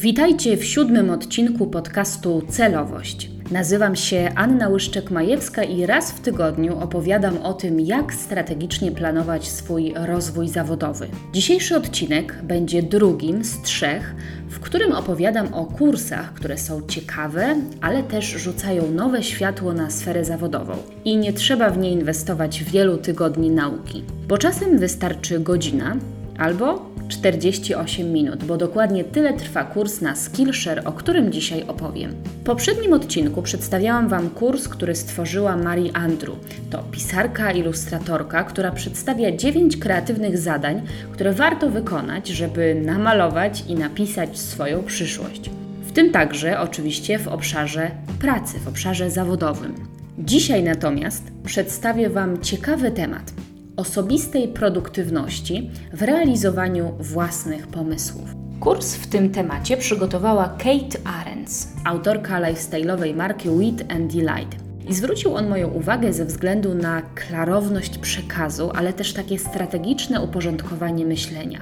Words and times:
Witajcie 0.00 0.56
w 0.56 0.64
siódmym 0.64 1.10
odcinku 1.10 1.66
podcastu 1.66 2.42
Celowość. 2.48 3.30
Nazywam 3.50 3.96
się 3.96 4.32
Anna 4.34 4.70
Łyszczek-Majewska 4.70 5.70
i 5.70 5.86
raz 5.86 6.12
w 6.12 6.20
tygodniu 6.20 6.78
opowiadam 6.78 7.36
o 7.42 7.54
tym, 7.54 7.80
jak 7.80 8.14
strategicznie 8.14 8.92
planować 8.92 9.48
swój 9.48 9.94
rozwój 9.96 10.48
zawodowy. 10.48 11.08
Dzisiejszy 11.32 11.76
odcinek 11.76 12.42
będzie 12.42 12.82
drugim 12.82 13.44
z 13.44 13.62
trzech, 13.62 14.14
w 14.48 14.60
którym 14.60 14.92
opowiadam 14.92 15.54
o 15.54 15.64
kursach, 15.64 16.34
które 16.34 16.58
są 16.58 16.82
ciekawe, 16.86 17.56
ale 17.80 18.02
też 18.02 18.24
rzucają 18.24 18.90
nowe 18.90 19.22
światło 19.22 19.72
na 19.72 19.90
sferę 19.90 20.24
zawodową. 20.24 20.72
I 21.04 21.16
nie 21.16 21.32
trzeba 21.32 21.70
w 21.70 21.78
nie 21.78 21.90
inwestować 21.90 22.64
wielu 22.64 22.98
tygodni 22.98 23.50
nauki, 23.50 24.04
bo 24.28 24.38
czasem 24.38 24.78
wystarczy 24.78 25.40
godzina 25.40 25.96
albo 26.38 26.89
48 27.10 28.12
minut, 28.12 28.44
bo 28.44 28.56
dokładnie 28.56 29.04
tyle 29.04 29.32
trwa 29.32 29.64
kurs 29.64 30.00
na 30.00 30.16
Skillshare, 30.16 30.82
o 30.84 30.92
którym 30.92 31.32
dzisiaj 31.32 31.64
opowiem. 31.68 32.14
W 32.40 32.44
poprzednim 32.44 32.92
odcinku 32.92 33.42
przedstawiałam 33.42 34.08
Wam 34.08 34.30
kurs, 34.30 34.68
który 34.68 34.94
stworzyła 34.94 35.56
Marie 35.56 35.96
Andrew. 35.96 36.36
To 36.70 36.78
pisarka, 36.90 37.52
ilustratorka, 37.52 38.44
która 38.44 38.70
przedstawia 38.70 39.36
9 39.36 39.76
kreatywnych 39.76 40.38
zadań, 40.38 40.82
które 41.12 41.32
warto 41.32 41.70
wykonać, 41.70 42.28
żeby 42.28 42.74
namalować 42.74 43.64
i 43.68 43.74
napisać 43.74 44.38
swoją 44.38 44.82
przyszłość. 44.82 45.50
W 45.82 45.92
tym 45.92 46.10
także 46.10 46.60
oczywiście 46.60 47.18
w 47.18 47.28
obszarze 47.28 47.90
pracy, 48.20 48.58
w 48.58 48.68
obszarze 48.68 49.10
zawodowym. 49.10 49.74
Dzisiaj 50.18 50.62
natomiast 50.62 51.22
przedstawię 51.44 52.10
Wam 52.10 52.40
ciekawy 52.40 52.90
temat– 52.90 53.32
osobistej 53.80 54.48
produktywności 54.48 55.70
w 55.92 56.02
realizowaniu 56.02 56.92
własnych 56.98 57.66
pomysłów. 57.66 58.34
Kurs 58.60 58.94
w 58.94 59.06
tym 59.06 59.30
temacie 59.30 59.76
przygotowała 59.76 60.48
Kate 60.48 60.98
Arends, 61.20 61.68
autorka 61.84 62.40
lifestyle'owej 62.40 63.14
marki 63.14 63.48
Wit 63.58 63.92
and 63.92 64.12
Delight. 64.12 64.56
I 64.88 64.94
zwrócił 64.94 65.34
on 65.34 65.48
moją 65.48 65.68
uwagę 65.68 66.12
ze 66.12 66.24
względu 66.24 66.74
na 66.74 67.02
klarowność 67.02 67.98
przekazu, 67.98 68.70
ale 68.74 68.92
też 68.92 69.12
takie 69.12 69.38
strategiczne 69.38 70.20
uporządkowanie 70.20 71.06
myślenia. 71.06 71.60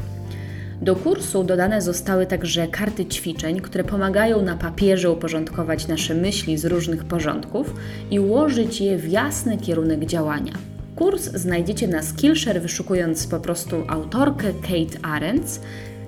Do 0.82 0.96
kursu 0.96 1.44
dodane 1.44 1.82
zostały 1.82 2.26
także 2.26 2.68
karty 2.68 3.06
ćwiczeń, 3.06 3.60
które 3.60 3.84
pomagają 3.84 4.42
na 4.42 4.56
papierze 4.56 5.10
uporządkować 5.10 5.88
nasze 5.88 6.14
myśli 6.14 6.58
z 6.58 6.64
różnych 6.64 7.04
porządków 7.04 7.74
i 8.10 8.20
ułożyć 8.20 8.80
je 8.80 8.98
w 8.98 9.08
jasny 9.08 9.58
kierunek 9.58 10.06
działania. 10.06 10.52
Kurs 10.98 11.22
znajdziecie 11.34 11.88
na 11.88 12.02
Skillshare 12.02 12.62
wyszukując 12.62 13.26
po 13.26 13.40
prostu 13.40 13.84
autorkę 13.88 14.52
Kate 14.52 15.06
Arends. 15.06 15.60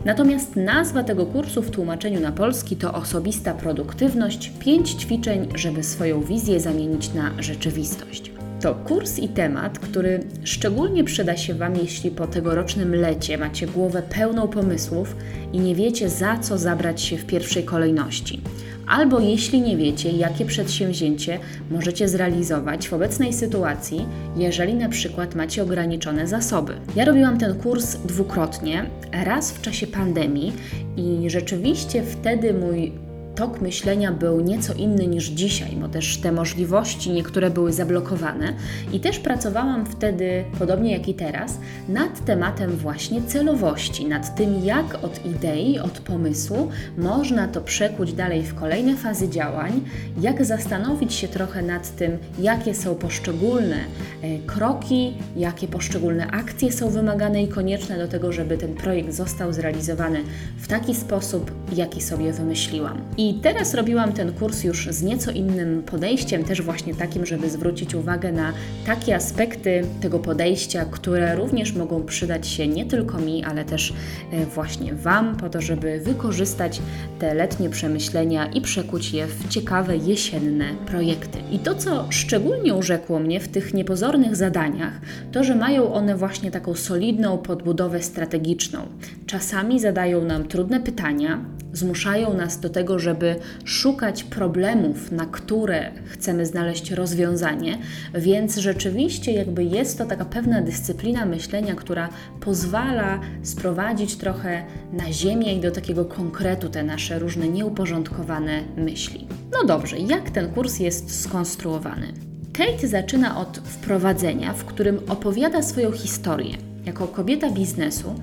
Natomiast 0.04 0.56
nazwa 0.56 1.04
tego 1.04 1.26
kursu 1.26 1.62
w 1.62 1.70
tłumaczeniu 1.70 2.20
na 2.20 2.32
polski 2.32 2.76
to 2.76 2.92
osobista 2.94 3.54
produktywność, 3.54 4.52
pięć 4.58 4.90
ćwiczeń, 4.90 5.48
żeby 5.54 5.82
swoją 5.82 6.22
wizję 6.22 6.60
zamienić 6.60 7.14
na 7.14 7.30
rzeczywistość. 7.38 8.32
To 8.60 8.74
kurs 8.74 9.18
i 9.18 9.28
temat, 9.28 9.78
który 9.78 10.20
szczególnie 10.44 11.04
przyda 11.04 11.36
się 11.36 11.54
Wam, 11.54 11.76
jeśli 11.76 12.10
po 12.10 12.26
tegorocznym 12.26 12.94
lecie 12.94 13.38
macie 13.38 13.66
głowę 13.66 14.02
pełną 14.02 14.48
pomysłów 14.48 15.16
i 15.52 15.60
nie 15.60 15.74
wiecie 15.74 16.08
za 16.08 16.38
co 16.38 16.58
zabrać 16.58 17.00
się 17.00 17.16
w 17.16 17.26
pierwszej 17.26 17.64
kolejności 17.64 18.42
albo 18.90 19.20
jeśli 19.20 19.60
nie 19.60 19.76
wiecie, 19.76 20.10
jakie 20.10 20.44
przedsięwzięcie 20.44 21.38
możecie 21.70 22.08
zrealizować 22.08 22.88
w 22.88 22.92
obecnej 22.92 23.32
sytuacji, 23.32 24.06
jeżeli 24.36 24.74
na 24.74 24.88
przykład 24.88 25.34
macie 25.34 25.62
ograniczone 25.62 26.26
zasoby. 26.26 26.74
Ja 26.96 27.04
robiłam 27.04 27.38
ten 27.38 27.54
kurs 27.54 27.96
dwukrotnie, 27.96 28.90
raz 29.12 29.52
w 29.52 29.60
czasie 29.60 29.86
pandemii 29.86 30.52
i 30.96 31.30
rzeczywiście 31.30 32.02
wtedy 32.02 32.54
mój 32.54 32.92
tok 33.40 33.60
myślenia 33.60 34.12
był 34.12 34.40
nieco 34.40 34.74
inny 34.74 35.06
niż 35.06 35.24
dzisiaj, 35.24 35.76
bo 35.76 35.88
też 35.88 36.16
te 36.16 36.32
możliwości 36.32 37.10
niektóre 37.10 37.50
były 37.50 37.72
zablokowane 37.72 38.52
i 38.92 39.00
też 39.00 39.18
pracowałam 39.18 39.86
wtedy, 39.86 40.44
podobnie 40.58 40.92
jak 40.92 41.08
i 41.08 41.14
teraz, 41.14 41.58
nad 41.88 42.24
tematem 42.24 42.70
właśnie 42.70 43.22
celowości, 43.22 44.06
nad 44.06 44.34
tym, 44.34 44.64
jak 44.64 45.04
od 45.04 45.26
idei, 45.26 45.78
od 45.78 46.00
pomysłu 46.00 46.70
można 46.98 47.48
to 47.48 47.60
przekuć 47.60 48.12
dalej 48.12 48.42
w 48.42 48.54
kolejne 48.54 48.96
fazy 48.96 49.28
działań, 49.28 49.80
jak 50.20 50.44
zastanowić 50.44 51.14
się 51.14 51.28
trochę 51.28 51.62
nad 51.62 51.96
tym, 51.96 52.18
jakie 52.38 52.74
są 52.74 52.94
poszczególne 52.94 53.76
e, 53.76 54.38
kroki, 54.38 55.14
jakie 55.36 55.68
poszczególne 55.68 56.26
akcje 56.26 56.72
są 56.72 56.90
wymagane 56.90 57.42
i 57.42 57.48
konieczne 57.48 57.98
do 57.98 58.08
tego, 58.08 58.32
żeby 58.32 58.58
ten 58.58 58.74
projekt 58.74 59.12
został 59.12 59.52
zrealizowany 59.52 60.22
w 60.58 60.68
taki 60.68 60.94
sposób, 60.94 61.50
jaki 61.72 62.02
sobie 62.02 62.32
wymyśliłam. 62.32 63.00
I 63.16 63.29
i 63.30 63.34
teraz 63.34 63.74
robiłam 63.74 64.12
ten 64.12 64.32
kurs 64.32 64.64
już 64.64 64.88
z 64.90 65.02
nieco 65.02 65.30
innym 65.30 65.82
podejściem, 65.82 66.44
też 66.44 66.62
właśnie 66.62 66.94
takim, 66.94 67.26
żeby 67.26 67.50
zwrócić 67.50 67.94
uwagę 67.94 68.32
na 68.32 68.52
takie 68.86 69.16
aspekty 69.16 69.84
tego 70.00 70.18
podejścia, 70.18 70.84
które 70.84 71.36
również 71.36 71.72
mogą 71.72 72.02
przydać 72.02 72.48
się 72.48 72.68
nie 72.68 72.86
tylko 72.86 73.18
mi, 73.18 73.44
ale 73.44 73.64
też 73.64 73.92
e, 74.32 74.46
właśnie 74.46 74.94
Wam, 74.94 75.36
po 75.36 75.48
to, 75.48 75.60
żeby 75.60 76.00
wykorzystać 76.00 76.80
te 77.18 77.34
letnie 77.34 77.70
przemyślenia 77.70 78.46
i 78.46 78.60
przekuć 78.60 79.12
je 79.12 79.26
w 79.26 79.48
ciekawe 79.48 79.96
jesienne 79.96 80.64
projekty. 80.86 81.38
I 81.52 81.58
to, 81.58 81.74
co 81.74 82.06
szczególnie 82.10 82.74
urzekło 82.74 83.18
mnie 83.18 83.40
w 83.40 83.48
tych 83.48 83.74
niepozornych 83.74 84.36
zadaniach, 84.36 85.00
to, 85.32 85.44
że 85.44 85.54
mają 85.54 85.92
one 85.92 86.16
właśnie 86.16 86.50
taką 86.50 86.74
solidną 86.74 87.38
podbudowę 87.38 88.02
strategiczną. 88.02 88.78
Czasami 89.26 89.80
zadają 89.80 90.24
nam 90.24 90.48
trudne 90.48 90.80
pytania, 90.80 91.44
zmuszają 91.72 92.34
nas 92.34 92.60
do 92.60 92.70
tego, 92.70 92.98
żeby 92.98 93.19
szukać 93.64 94.24
problemów, 94.24 95.12
na 95.12 95.26
które 95.26 95.90
chcemy 96.06 96.46
znaleźć 96.46 96.90
rozwiązanie, 96.90 97.78
więc 98.14 98.56
rzeczywiście 98.56 99.32
jakby 99.32 99.64
jest 99.64 99.98
to 99.98 100.06
taka 100.06 100.24
pewna 100.24 100.62
dyscyplina 100.62 101.26
myślenia, 101.26 101.74
która 101.74 102.08
pozwala 102.40 103.20
sprowadzić 103.42 104.16
trochę 104.16 104.64
na 104.92 105.12
ziemię 105.12 105.54
i 105.54 105.60
do 105.60 105.70
takiego 105.70 106.04
konkretu 106.04 106.68
te 106.68 106.82
nasze 106.82 107.18
różne 107.18 107.48
nieuporządkowane 107.48 108.62
myśli. 108.76 109.26
No 109.52 109.64
dobrze, 109.64 109.98
jak 109.98 110.30
ten 110.30 110.50
kurs 110.50 110.78
jest 110.78 111.20
skonstruowany? 111.20 112.12
Kate 112.52 112.88
zaczyna 112.88 113.40
od 113.40 113.58
wprowadzenia, 113.58 114.52
w 114.52 114.64
którym 114.64 115.00
opowiada 115.08 115.62
swoją 115.62 115.92
historię. 115.92 116.56
Jako 116.86 117.08
kobieta 117.08 117.50
biznesu 117.50 118.14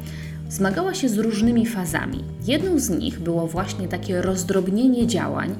zmagała 0.50 0.94
się 0.94 1.10
z 1.10 1.18
różnymi 1.18 1.66
fazami. 1.66 2.24
Jedną 2.48 2.80
z 2.80 2.90
nich 2.90 3.20
było 3.20 3.48
właśnie 3.48 3.88
takie 3.88 4.22
rozdrobnienie 4.22 5.08
działań, 5.08 5.56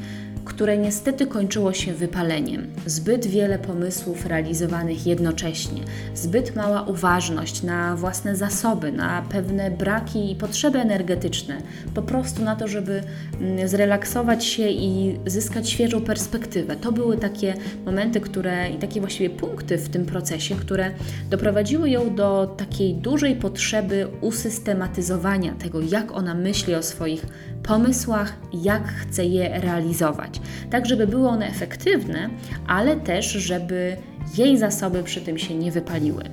które 0.48 0.78
niestety 0.78 1.28
kończyło 1.28 1.74
się 1.74 1.94
wypaleniem. 1.94 2.68
Zbyt 2.86 3.26
wiele 3.26 3.60
pomysłów 3.60 4.26
realizowanych 4.26 5.08
jednocześnie, 5.08 5.82
zbyt 6.16 6.56
mała 6.56 6.82
uważność 6.82 7.64
na 7.64 7.96
własne 7.96 8.36
zasoby, 8.36 8.92
na 8.92 9.22
pewne 9.22 9.72
braki 9.72 10.32
i 10.32 10.36
potrzeby 10.36 10.80
energetyczne, 10.80 11.58
po 11.94 12.02
prostu 12.02 12.44
na 12.44 12.56
to, 12.56 12.68
żeby 12.68 13.04
mm, 13.42 13.68
zrelaksować 13.68 14.46
się 14.46 14.70
i 14.70 15.20
zyskać 15.26 15.70
świeżą 15.70 16.02
perspektywę. 16.02 16.76
To 16.76 16.92
były 16.92 17.18
takie 17.18 17.54
momenty, 17.86 18.22
które 18.22 18.70
i 18.70 18.78
takie 18.78 19.00
właściwie 19.00 19.30
punkty 19.30 19.78
w 19.78 19.90
tym 19.90 20.06
procesie, 20.06 20.56
które 20.56 20.92
doprowadziły 21.30 21.90
ją 21.90 22.16
do 22.16 22.56
takiej 22.58 22.96
dużej 22.96 23.36
potrzeby 23.36 24.08
usystematyzowania 24.22 25.56
tego, 25.56 25.82
jak 25.82 26.12
ona 26.12 26.34
myśli 26.34 26.76
o 26.76 26.84
swoich 26.84 27.26
pomysłach, 27.64 28.34
jak 28.54 28.88
chce 28.88 29.26
je 29.26 29.62
realizować. 29.62 30.37
Tak, 30.70 30.86
żeby 30.86 31.08
były 31.08 31.28
one 31.28 31.48
efektywne, 31.48 32.30
ale 32.68 32.96
też, 32.96 33.32
żeby 33.32 33.98
jej 34.38 34.58
zasoby 34.58 35.04
przy 35.04 35.22
tym 35.22 35.38
się 35.38 35.56
nie 35.56 35.72
wypaliły. 35.72 36.24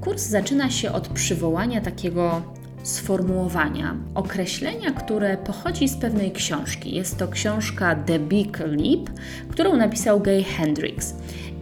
Kurs 0.00 0.22
zaczyna 0.22 0.70
się 0.70 0.92
od 0.92 1.08
przywołania 1.08 1.80
takiego 1.80 2.42
sformułowania, 2.82 3.96
określenia, 4.14 4.90
które 4.90 5.36
pochodzi 5.36 5.88
z 5.88 5.96
pewnej 5.96 6.32
książki. 6.32 6.94
Jest 6.94 7.18
to 7.18 7.28
książka 7.28 7.94
The 7.94 8.18
Big 8.18 8.58
Leap, 8.58 9.10
którą 9.48 9.76
napisał 9.76 10.20
Gay 10.20 10.44
Hendricks. 10.44 11.14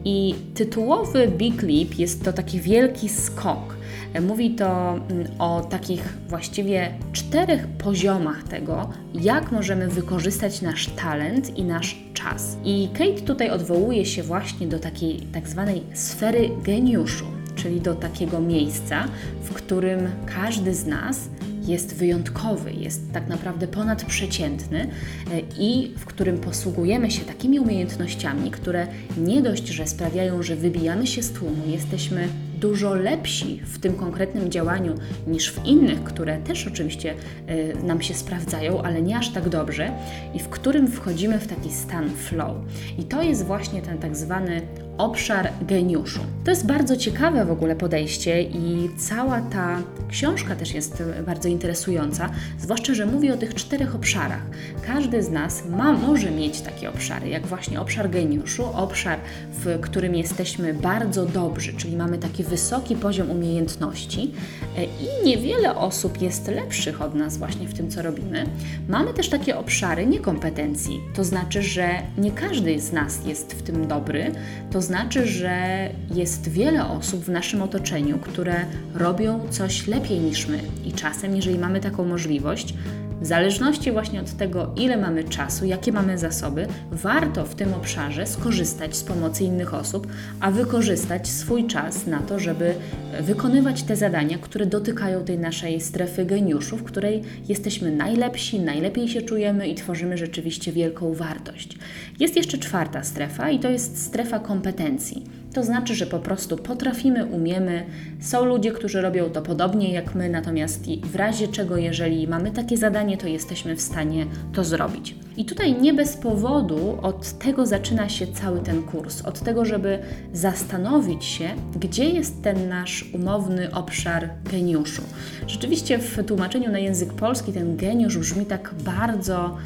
I 0.05 0.35
tytułowy 0.55 1.29
Big 1.29 1.63
Leap 1.63 1.99
jest 1.99 2.25
to 2.25 2.33
taki 2.33 2.61
wielki 2.61 3.09
skok 3.09 3.77
Mówi 4.21 4.51
to 4.51 4.93
mm, 4.93 5.27
o 5.39 5.61
takich 5.61 6.19
właściwie 6.29 6.95
czterech 7.13 7.67
poziomach 7.67 8.43
tego, 8.43 8.91
jak 9.15 9.53
możemy 9.53 9.89
wykorzystać 9.89 10.63
nasz 10.63 10.87
talent 10.87 11.59
i 11.59 11.65
nasz 11.65 11.97
czas. 12.15 12.57
I 12.65 12.89
Kate 12.93 13.21
tutaj 13.27 13.51
odwołuje 13.51 14.07
się 14.07 14.23
właśnie 14.23 14.67
do 14.67 14.79
takiej 14.79 15.21
tak 15.21 15.49
zwanej 15.49 15.83
sfery 15.95 16.51
geniuszu, 16.65 17.25
czyli 17.55 17.81
do 17.81 17.95
takiego 17.95 18.41
miejsca, 18.41 19.05
w 19.43 19.55
którym 19.55 20.09
każdy 20.27 20.75
z 20.75 20.87
nas 20.87 21.29
jest 21.67 21.95
wyjątkowy, 21.95 22.73
jest 22.73 23.13
tak 23.13 23.29
naprawdę 23.29 23.69
ponadprzeciętny 23.69 24.81
e, 24.81 25.41
i 25.59 25.95
w 25.99 26.05
którym 26.05 26.39
posługujemy 26.39 27.11
się 27.11 27.25
takimi 27.25 27.61
umiejętnościami, 27.61 28.51
które 28.51 28.87
nie 29.19 29.43
dość, 29.43 29.69
że 29.69 29.87
sprawiają, 29.87 30.43
że 30.43 30.57
wybijamy 30.57 31.07
się 31.07 31.23
z 31.23 31.33
tłumu, 31.33 31.63
jesteśmy 31.67 32.29
dużo 32.63 32.95
lepsi 32.95 33.61
w 33.65 33.79
tym 33.79 33.95
konkretnym 33.95 34.51
działaniu 34.51 34.95
niż 35.27 35.53
w 35.53 35.65
innych, 35.65 36.05
które 36.05 36.39
też 36.39 36.67
oczywiście 36.67 37.15
y, 37.51 37.85
nam 37.85 38.03
się 38.03 38.15
sprawdzają, 38.15 38.83
ale 38.83 39.03
nie 39.03 39.19
aż 39.19 39.33
tak 39.33 39.49
dobrze, 39.49 39.93
i 40.35 40.39
w 40.39 40.49
którym 40.49 40.89
wchodzimy 40.89 41.39
w 41.39 41.47
taki 41.47 41.73
stan 41.73 42.11
flow. 42.11 42.57
I 42.99 43.05
to 43.05 43.23
jest 43.23 43.45
właśnie 43.45 43.83
ten 43.83 43.99
tak 43.99 44.17
zwany 44.17 44.63
obszar 44.99 45.53
geniuszu. 45.63 46.21
To 46.45 46.51
jest 46.51 46.67
bardzo 46.67 46.97
ciekawe 46.97 47.45
w 47.45 47.51
ogóle 47.51 47.77
podejście 47.77 48.43
i 48.43 48.91
cała 48.99 49.41
ta 49.41 49.83
książka 50.09 50.57
też 50.57 50.75
jest 50.75 51.03
bardzo 51.27 51.49
interesująca, 51.49 52.31
zwłaszcza, 52.59 52.95
że 52.95 53.07
mówi 53.07 53.31
o 53.31 53.37
tych 53.37 53.55
czterech 53.55 53.95
obszarach. 53.95 54.43
Każdy 54.87 55.23
z 55.23 55.31
nas 55.31 55.63
ma, 55.69 55.93
może 55.93 56.31
mieć 56.31 56.61
takie 56.61 56.89
obszary, 56.89 57.29
jak 57.29 57.47
właśnie 57.47 57.81
obszar 57.81 58.11
geniuszu, 58.11 58.65
obszar, 58.75 59.19
w 59.53 59.81
którym 59.81 60.15
jesteśmy 60.15 60.75
bardzo 60.75 61.27
dobrzy, 61.27 61.73
czyli 61.73 61.97
mamy 61.97 62.19
taki 62.19 62.45
wysoki 62.45 62.97
poziom 62.97 63.31
umiejętności 63.31 64.31
e, 64.77 64.85
i 64.85 65.27
niewiele 65.27 65.77
osób 65.77 66.23
jest 66.23 66.49
lepszych 66.49 67.03
od 67.03 67.15
nas 67.15 67.37
właśnie 67.37 67.69
w 67.69 67.75
tym, 67.75 67.91
co 67.91 68.03
robimy. 68.03 68.47
Mamy 68.89 69.15
też 69.15 69.29
takie 69.29 69.59
obszary 69.59 70.07
niekompetencji, 70.07 71.01
to 71.15 71.25
znaczy, 71.25 71.63
że 71.63 71.89
nie 72.19 72.31
każdy 72.31 72.81
z 72.81 72.93
nas 72.93 73.27
jest 73.27 73.53
w 73.53 73.63
tym 73.63 73.89
dobry, 73.89 74.33
to 74.71 74.82
znaczy, 74.83 75.27
że 75.27 75.89
jest 76.15 76.49
wiele 76.49 76.87
osób 76.87 77.25
w 77.25 77.29
naszym 77.29 77.63
otoczeniu, 77.63 78.19
które 78.19 78.65
robią 78.95 79.41
coś 79.51 79.87
lepiej 79.87 80.21
niż 80.21 80.47
my. 80.47 80.59
I 80.85 80.93
czasem, 80.93 81.37
jeżeli 81.37 81.59
mamy 81.59 81.81
taką 81.81 82.05
możliwość, 82.05 82.75
w 83.23 83.27
zależności 83.27 83.93
właśnie 83.93 84.21
od 84.21 84.37
tego, 84.37 84.75
ile 84.77 84.97
mamy 84.97 85.25
czasu, 85.25 85.65
jakie 85.65 85.93
mamy 85.93 86.19
zasoby, 86.19 86.67
warto 86.93 87.45
w 87.45 87.55
tym 87.55 87.75
obszarze 87.75 88.27
skorzystać 88.27 88.97
z 88.97 89.05
pomocy 89.05 89.45
innych 89.45 89.75
osób, 89.75 90.07
a 90.41 90.51
wykorzystać 90.51 91.29
swój 91.29 91.67
czas 91.67 92.07
na 92.07 92.19
to, 92.19 92.39
żeby 92.39 92.75
wykonywać 93.21 93.83
te 93.83 93.97
zadania, 93.97 94.39
które 94.39 94.67
dotykają 94.67 95.25
tej 95.25 95.39
naszej 95.39 95.81
strefy 95.81 96.25
geniuszu, 96.25 96.77
w 96.77 96.85
której 96.85 97.23
jesteśmy 97.49 97.93
najlepsi, 97.97 98.61
najlepiej 98.61 99.09
się 99.09 99.23
czujemy 99.23 99.69
i 99.69 99.75
tworzymy 99.75 100.19
rzeczywiście 100.19 100.73
wielką 100.73 101.15
wartość. 101.15 101.79
Jest 102.21 102.37
jeszcze 102.37 102.59
czwarta 102.59 103.03
strefa 103.03 103.51
i 103.51 103.59
to 103.59 103.71
jest 103.71 104.07
strefa 104.07 104.39
kompetencji. 104.39 105.42
To 105.53 105.65
znaczy, 105.65 105.95
że 105.95 106.07
po 106.07 106.19
prostu 106.19 106.57
potrafimy, 106.57 107.25
umiemy. 107.25 107.87
Są 108.21 108.45
ludzie, 108.45 108.73
którzy 108.73 109.01
robią 109.01 109.31
to 109.31 109.43
podobnie 109.43 109.93
jak 109.93 110.15
my, 110.15 110.29
natomiast 110.29 110.85
w 111.05 111.17
razie 111.17 111.49
czego, 111.49 111.77
jeżeli 111.77 112.29
mamy 112.29 112.51
takie 112.51 112.77
zadanie, 112.77 113.17
to 113.17 113.27
jesteśmy 113.27 113.77
w 113.77 113.81
stanie 113.81 114.27
to 114.53 114.65
zrobić. 114.65 115.15
I 115.37 115.45
tutaj 115.45 115.81
nie 115.81 115.95
bez 115.95 116.17
powodu 116.17 116.99
od 117.03 117.39
tego 117.39 117.67
zaczyna 117.67 118.09
się 118.09 118.27
cały 118.27 118.61
ten 118.61 118.83
kurs, 118.83 119.23
od 119.23 119.41
tego, 119.41 119.65
żeby 119.65 119.99
zastanowić 120.33 121.25
się, 121.25 121.49
gdzie 121.81 122.05
jest 122.05 122.43
ten 122.43 122.69
nasz 122.69 123.05
umowny 123.15 123.75
obszar 123.75 124.29
geniuszu. 124.53 125.03
Rzeczywiście 125.47 125.99
w 125.99 126.25
tłumaczeniu 126.27 126.73
na 126.73 126.79
język 126.79 127.13
polski 127.13 127.53
ten 127.53 127.77
geniusz 127.77 128.19
brzmi 128.19 128.47
tak 128.47 128.75
bardzo 128.85 129.57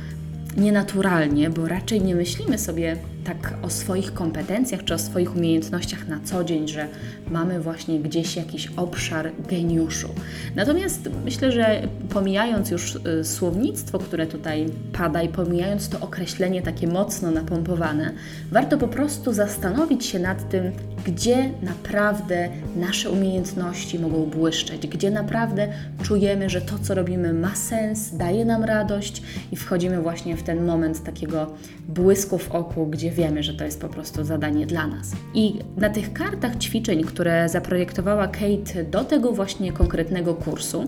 nienaturalnie, 0.57 1.51
bo 1.51 1.69
raczej 1.69 2.03
nie 2.03 2.15
myślimy 2.15 2.59
sobie 2.59 2.97
tak 3.27 3.55
o 3.63 3.71
swoich 3.71 4.15
kompetencjach 4.15 4.85
czy 4.85 4.95
o 4.95 4.99
swoich 4.99 5.37
umiejętnościach 5.37 6.09
na 6.09 6.21
co 6.25 6.45
dzień, 6.45 6.69
że 6.69 6.89
mamy 7.31 7.61
właśnie 7.61 8.01
gdzieś 8.01 8.37
jakiś 8.37 8.69
obszar 8.77 9.31
geniuszu. 9.49 10.09
Natomiast 10.57 11.09
myślę, 11.25 11.53
że 11.53 11.83
pomijając 12.11 12.71
już 12.71 12.95
y, 12.95 13.25
słownictwo, 13.25 13.99
które 13.99 14.27
tutaj 14.27 14.67
pada 14.93 15.23
i 15.23 15.29
pomijając 15.29 15.89
to 15.89 16.01
określenie 16.01 16.63
takie 16.63 16.87
mocno 16.87 17.31
napompowane, 17.31 18.13
warto 18.51 18.79
po 18.79 18.89
prostu 18.89 19.33
zastanowić 19.33 20.07
się 20.07 20.19
nad 20.19 20.49
tym, 20.49 20.73
gdzie 21.05 21.51
naprawdę 21.63 22.49
nasze 22.77 23.11
umiejętności 23.11 23.99
mogą 23.99 24.27
błyszczeć, 24.27 24.87
gdzie 24.87 25.11
naprawdę 25.11 25.69
czujemy, 26.03 26.51
że 26.51 26.61
to, 26.61 26.79
co 26.79 26.95
robimy, 26.95 27.33
ma 27.33 27.55
sens, 27.55 28.17
daje 28.17 28.45
nam 28.45 28.65
radość 28.65 29.23
i 29.53 29.57
wchodzimy 29.57 30.03
właśnie 30.03 30.37
w 30.37 30.43
ten 30.43 30.65
moment 30.65 31.05
takiego 31.05 31.55
błysku 31.89 32.39
w 32.39 32.51
oku, 32.51 32.87
gdzie 32.87 33.11
wiemy, 33.17 33.43
że 33.43 33.55
to 33.55 33.65
jest 33.65 33.81
po 33.81 33.89
prostu 33.89 34.25
zadanie 34.25 34.67
dla 34.67 34.87
nas. 34.87 35.13
I 35.35 35.59
na 35.77 35.91
tych 35.91 36.13
kartach 36.13 36.57
ćwiczeń, 36.57 37.05
które 37.05 37.49
zaprojektowała 37.49 38.29
Kate 38.29 38.85
do 38.91 39.05
tego 39.05 39.33
właśnie 39.33 39.73
konkretnego 39.73 40.35
kursu, 40.35 40.87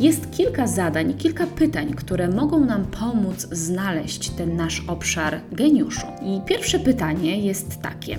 jest 0.00 0.30
kilka 0.30 0.66
zadań, 0.66 1.14
kilka 1.14 1.46
pytań, 1.46 1.94
które 1.94 2.28
mogą 2.28 2.64
nam 2.64 2.84
pomóc 2.84 3.48
znaleźć 3.52 4.30
ten 4.30 4.56
nasz 4.56 4.84
obszar 4.88 5.40
geniuszu. 5.52 6.06
I 6.22 6.40
pierwsze 6.46 6.78
pytanie 6.78 7.40
jest 7.40 7.82
takie: 7.82 8.16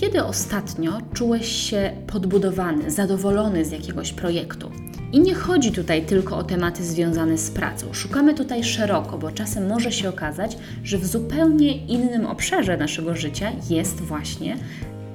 kiedy 0.00 0.24
ostatnio 0.24 0.98
czułeś 1.14 1.46
się 1.46 1.92
podbudowany, 2.06 2.90
zadowolony 2.90 3.64
z 3.64 3.72
jakiegoś 3.72 4.12
projektu? 4.12 4.70
I 5.12 5.20
nie 5.20 5.34
chodzi 5.34 5.72
tutaj 5.72 6.02
tylko 6.02 6.36
o 6.36 6.44
tematy 6.44 6.84
związane 6.84 7.38
z 7.38 7.50
pracą. 7.50 7.86
Szukamy 7.92 8.34
tutaj 8.34 8.64
szeroko, 8.64 9.18
bo 9.18 9.30
czasem 9.30 9.68
może 9.68 9.92
się 9.92 10.08
okazać, 10.08 10.56
że 10.84 10.98
w 10.98 11.06
zupełnie 11.06 11.86
innym 11.86 12.26
obszarze 12.26 12.76
naszego 12.76 13.16
życia 13.16 13.52
jest 13.70 14.00
właśnie 14.00 14.56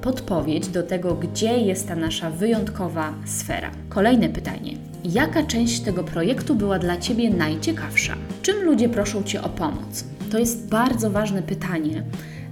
podpowiedź 0.01 0.67
do 0.67 0.83
tego, 0.83 1.15
gdzie 1.15 1.57
jest 1.57 1.87
ta 1.87 1.95
nasza 1.95 2.29
wyjątkowa 2.29 3.13
sfera. 3.25 3.71
Kolejne 3.89 4.29
pytanie. 4.29 4.73
Jaka 5.03 5.43
część 5.43 5.79
tego 5.79 6.03
projektu 6.03 6.55
była 6.55 6.79
dla 6.79 6.97
Ciebie 6.97 7.29
najciekawsza? 7.29 8.15
Czym 8.41 8.63
ludzie 8.63 8.89
proszą 8.89 9.23
Cię 9.23 9.41
o 9.41 9.49
pomoc? 9.49 10.03
To 10.31 10.39
jest 10.39 10.69
bardzo 10.69 11.09
ważne 11.09 11.41
pytanie, 11.41 12.03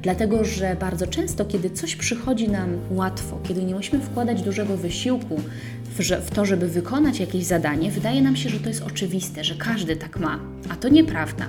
dlatego 0.02 0.44
że 0.44 0.76
bardzo 0.80 1.08
często, 1.08 1.46
kiedy 1.46 1.70
coś 1.70 1.96
przychodzi 1.96 2.50
nam 2.50 2.70
łatwo, 2.92 3.40
kiedy 3.44 3.64
nie 3.64 3.76
musimy 3.76 4.04
wkładać 4.04 4.42
dużego 4.42 4.78
wysiłku 4.78 5.42
w, 5.98 6.32
to, 6.32 6.46
żeby 6.46 6.68
wykonać 6.68 7.20
jakieś 7.20 7.44
zadanie, 7.44 7.92
wydaje 7.92 8.22
nam 8.22 8.36
się, 8.36 8.50
że 8.50 8.60
to 8.60 8.70
jest 8.70 8.82
oczywiste, 8.82 9.44
że 9.44 9.56
każdy 9.56 9.96
tak 9.96 10.20
ma, 10.20 10.40
a 10.70 10.76
to 10.76 10.90
nieprawda. 10.90 11.46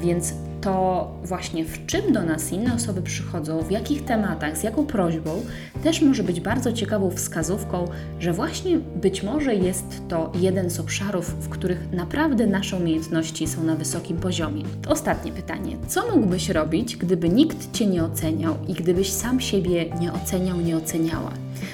Więc 0.00 0.34
to 0.62 1.10
właśnie 1.24 1.64
w 1.64 1.86
czym 1.86 2.12
do 2.12 2.22
nas 2.22 2.52
inne 2.52 2.74
osoby 2.74 3.02
przychodzą, 3.02 3.62
w 3.62 3.70
jakich 3.70 4.04
tematach, 4.04 4.58
z 4.58 4.62
jaką 4.62 4.86
prośbą, 4.86 5.42
też 5.82 6.02
może 6.02 6.22
być 6.22 6.40
bardzo 6.40 6.72
ciekawą 6.72 7.10
wskazówką, 7.10 7.88
że 8.20 8.32
właśnie 8.32 8.78
być 8.78 9.22
może 9.22 9.54
jest 9.54 10.02
to 10.08 10.32
jeden 10.40 10.70
z 10.70 10.80
obszarów, 10.80 11.26
w 11.40 11.48
których 11.48 11.92
naprawdę 11.92 12.46
nasze 12.46 12.76
umiejętności 12.76 13.46
są 13.46 13.64
na 13.64 13.76
wysokim 13.76 14.16
poziomie. 14.16 14.64
Ostatnie 14.88 15.32
pytanie. 15.32 15.76
Co 15.88 16.16
mógłbyś 16.16 16.48
robić, 16.48 16.96
gdyby 16.96 17.28
nikt 17.28 17.72
Cię 17.72 17.86
nie 17.86 18.04
oceniał 18.04 18.56
i 18.68 18.74
gdybyś 18.74 19.12
sam 19.12 19.40
siebie 19.40 19.90
nie 20.00 20.12
oceniał, 20.12 20.60
nie 20.60 20.76
oceniała? 20.76 21.32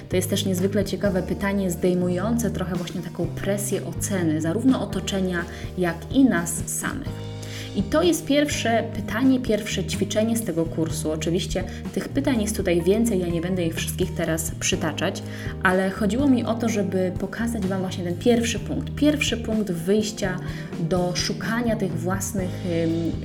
To 0.09 0.17
jest 0.17 0.31
też 0.31 0.45
niezwykle 0.47 0.85
ciekawe 0.85 1.23
pytanie, 1.23 1.71
zdejmujące 1.71 2.51
trochę 2.51 2.77
właśnie 2.77 3.01
taką 3.01 3.27
presję 3.27 3.87
oceny, 3.87 4.41
zarówno 4.41 4.83
otoczenia, 4.83 5.45
jak 5.79 5.97
i 6.13 6.25
nas 6.25 6.63
samych. 6.67 7.29
I 7.77 7.83
to 7.83 8.03
jest 8.03 8.27
pierwsze 8.27 8.85
pytanie, 8.97 9.41
pierwsze 9.41 9.85
ćwiczenie 9.85 10.37
z 10.37 10.45
tego 10.45 10.65
kursu. 10.65 11.11
Oczywiście 11.11 11.65
tych 11.95 12.09
pytań 12.09 12.43
jest 12.43 12.57
tutaj 12.57 12.83
więcej, 12.83 13.21
ja 13.21 13.29
nie 13.29 13.41
będę 13.41 13.65
ich 13.65 13.75
wszystkich 13.75 14.15
teraz 14.15 14.51
przytaczać, 14.61 15.23
ale 15.63 15.91
chodziło 15.91 16.29
mi 16.29 16.45
o 16.45 16.55
to, 16.55 16.69
żeby 16.69 17.13
pokazać 17.19 17.67
Wam 17.67 17.81
właśnie 17.81 18.05
ten 18.05 18.17
pierwszy 18.17 18.59
punkt. 18.59 18.95
Pierwszy 18.95 19.37
punkt 19.37 19.71
wyjścia 19.71 20.37
do 20.81 21.13
szukania 21.17 21.77
tych 21.77 22.01
własnych 22.01 22.51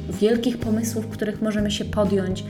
wielkich 0.09 0.57
pomysłów, 0.57 1.07
których 1.07 1.41
możemy 1.41 1.71
się 1.71 1.85
podjąć, 1.85 2.43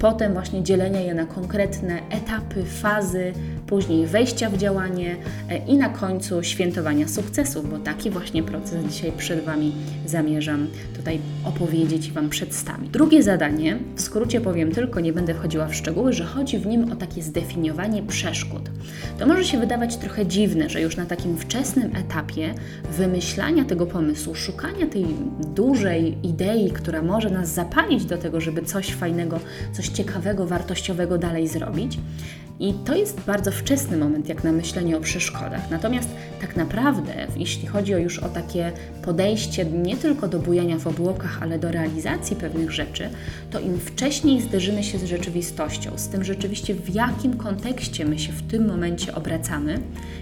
potem 0.00 0.32
właśnie 0.32 0.62
dzielenia 0.62 1.00
je 1.00 1.14
na 1.14 1.26
konkretne 1.26 2.00
etapy, 2.10 2.64
fazy, 2.64 3.32
później 3.70 4.06
wejścia 4.06 4.50
w 4.50 4.56
działanie 4.56 5.16
e, 5.48 5.58
i 5.58 5.76
na 5.76 5.88
końcu 5.88 6.42
świętowania 6.42 7.08
sukcesów, 7.08 7.70
bo 7.70 7.78
taki 7.78 8.10
właśnie 8.10 8.42
proces 8.42 8.84
dzisiaj 8.84 9.12
przed 9.12 9.44
Wami 9.44 9.72
zamierzam 10.06 10.66
tutaj 10.96 11.18
opowiedzieć 11.44 12.08
i 12.08 12.12
Wam 12.12 12.28
przedstawić. 12.28 12.90
Drugie 12.90 13.22
zadanie, 13.22 13.78
w 13.96 14.00
skrócie 14.00 14.40
powiem 14.40 14.72
tylko, 14.72 15.00
nie 15.00 15.12
będę 15.12 15.34
wchodziła 15.34 15.66
w 15.66 15.74
szczegóły, 15.74 16.12
że 16.12 16.24
chodzi 16.24 16.58
w 16.58 16.66
nim 16.66 16.92
o 16.92 16.96
takie 16.96 17.22
zdefiniowanie 17.22 18.02
przeszkód. 18.02 18.70
To 19.18 19.26
może 19.26 19.44
się 19.44 19.58
wydawać 19.58 19.96
trochę 19.96 20.26
dziwne, 20.26 20.70
że 20.70 20.80
już 20.80 20.96
na 20.96 21.06
takim 21.06 21.38
wczesnym 21.38 21.96
etapie 21.96 22.54
wymyślania 22.92 23.64
tego 23.64 23.86
pomysłu, 23.86 24.34
szukania 24.34 24.86
tej 24.86 25.06
dużej 25.54 26.18
idei, 26.22 26.70
która 26.70 27.02
może 27.02 27.30
nas 27.30 27.48
zapalić 27.48 28.04
do 28.04 28.18
tego, 28.18 28.40
żeby 28.40 28.62
coś 28.62 28.94
fajnego, 28.94 29.40
coś 29.72 29.88
ciekawego, 29.88 30.46
wartościowego 30.46 31.18
dalej 31.18 31.48
zrobić, 31.48 31.98
i 32.60 32.74
to 32.74 32.94
jest 32.94 33.20
bardzo 33.20 33.52
wczesny 33.52 33.96
moment, 33.96 34.28
jak 34.28 34.44
na 34.44 34.52
myślenie 34.52 34.96
o 34.96 35.00
przeszkodach. 35.00 35.70
Natomiast 35.70 36.08
tak 36.40 36.56
naprawdę, 36.56 37.12
jeśli 37.36 37.68
chodzi 37.68 37.94
o 37.94 37.98
już 37.98 38.18
o 38.18 38.28
takie 38.28 38.72
podejście 39.04 39.64
nie 39.64 39.96
tylko 39.96 40.28
do 40.28 40.38
bujania 40.38 40.78
w 40.78 40.86
obłokach, 40.86 41.42
ale 41.42 41.58
do 41.58 41.72
realizacji 41.72 42.36
pewnych 42.36 42.70
rzeczy, 42.70 43.08
to 43.50 43.60
im 43.60 43.78
wcześniej 43.78 44.40
zderzymy 44.40 44.84
się 44.84 44.98
z 44.98 45.04
rzeczywistością, 45.04 45.90
z 45.96 46.08
tym 46.08 46.24
rzeczywiście 46.24 46.74
w 46.74 46.94
jakim 46.94 47.36
kontekście 47.36 48.04
my 48.04 48.18
się 48.18 48.32
w 48.32 48.42
tym 48.42 48.68
momencie 48.68 49.14
obracamy 49.14 49.80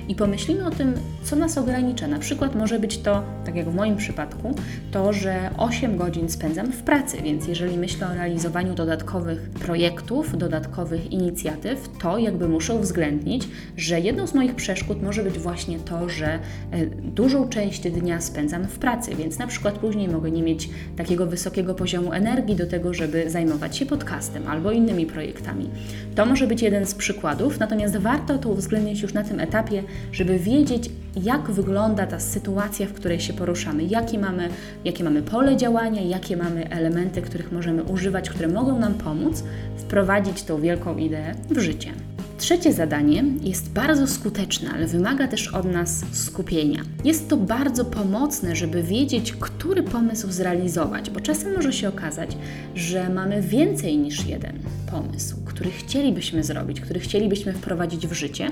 i 0.08 0.14
pomyślimy 0.14 0.66
o 0.66 0.70
tym, 0.70 0.94
co 1.22 1.36
nas 1.36 1.58
ogranicza. 1.58 2.06
Na 2.08 2.18
przykład 2.18 2.54
może 2.54 2.78
być 2.78 2.98
to, 2.98 3.22
tak 3.44 3.56
jak 3.56 3.70
w 3.70 3.74
moim 3.74 3.96
przypadku, 3.96 4.54
to, 4.90 5.12
że 5.12 5.50
8 5.56 5.96
godzin 5.96 6.28
spędzam 6.28 6.72
w 6.72 6.82
pracy, 6.82 7.16
więc 7.22 7.48
jeżeli 7.48 7.78
myślę 7.78 8.08
o 8.08 8.14
realizowaniu 8.14 8.74
dodatkowych 8.74 9.50
projektów, 9.50 10.38
dodatkowych 10.38 11.12
inicjatyw, 11.12 11.88
to 12.02 12.18
jakby 12.28 12.48
muszę 12.48 12.74
uwzględnić, 12.74 13.48
że 13.76 14.00
jedną 14.00 14.26
z 14.26 14.34
moich 14.34 14.54
przeszkód 14.54 15.02
może 15.02 15.22
być 15.22 15.38
właśnie 15.38 15.78
to, 15.78 16.08
że 16.08 16.26
e, 16.26 16.86
dużą 16.86 17.48
część 17.48 17.80
dnia 17.80 18.20
spędzam 18.20 18.64
w 18.64 18.78
pracy, 18.78 19.14
więc 19.14 19.38
na 19.38 19.46
przykład 19.46 19.78
później 19.78 20.08
mogę 20.08 20.30
nie 20.30 20.42
mieć 20.42 20.70
takiego 20.96 21.26
wysokiego 21.26 21.74
poziomu 21.74 22.12
energii 22.12 22.56
do 22.56 22.66
tego, 22.66 22.94
żeby 22.94 23.30
zajmować 23.30 23.76
się 23.76 23.86
podcastem 23.86 24.48
albo 24.48 24.72
innymi 24.72 25.06
projektami. 25.06 25.70
To 26.14 26.26
może 26.26 26.46
być 26.46 26.62
jeden 26.62 26.86
z 26.86 26.94
przykładów, 26.94 27.58
natomiast 27.58 27.96
warto 27.96 28.38
to 28.38 28.48
uwzględnić 28.48 29.02
już 29.02 29.14
na 29.14 29.24
tym 29.24 29.40
etapie, 29.40 29.82
żeby 30.12 30.38
wiedzieć, 30.38 30.90
jak 31.22 31.50
wygląda 31.50 32.06
ta 32.06 32.20
sytuacja, 32.20 32.86
w 32.86 32.92
której 32.92 33.20
się 33.20 33.32
poruszamy, 33.32 33.84
jakie 33.84 34.18
mamy, 34.18 34.48
jakie 34.84 35.04
mamy 35.04 35.22
pole 35.22 35.56
działania, 35.56 36.02
jakie 36.02 36.36
mamy 36.36 36.70
elementy, 36.70 37.22
których 37.22 37.52
możemy 37.52 37.82
używać, 37.82 38.30
które 38.30 38.48
mogą 38.48 38.78
nam 38.78 38.94
pomóc 38.94 39.44
wprowadzić 39.76 40.42
tą 40.42 40.60
wielką 40.60 40.96
ideę 40.96 41.34
w 41.50 41.58
życie. 41.58 41.92
Trzecie 42.38 42.72
zadanie 42.72 43.24
jest 43.42 43.70
bardzo 43.70 44.06
skuteczne, 44.06 44.70
ale 44.70 44.86
wymaga 44.86 45.28
też 45.28 45.48
od 45.48 45.64
nas 45.64 46.04
skupienia. 46.12 46.82
Jest 47.04 47.28
to 47.28 47.36
bardzo 47.36 47.84
pomocne, 47.84 48.56
żeby 48.56 48.82
wiedzieć, 48.82 49.32
który 49.32 49.82
pomysł 49.82 50.30
zrealizować, 50.30 51.10
bo 51.10 51.20
czasem 51.20 51.54
może 51.54 51.72
się 51.72 51.88
okazać, 51.88 52.36
że 52.74 53.08
mamy 53.08 53.42
więcej 53.42 53.98
niż 53.98 54.26
jeden 54.26 54.58
pomysł, 54.90 55.36
który 55.44 55.70
chcielibyśmy 55.70 56.44
zrobić, 56.44 56.80
który 56.80 57.00
chcielibyśmy 57.00 57.52
wprowadzić 57.52 58.06
w 58.06 58.12
życie, 58.12 58.50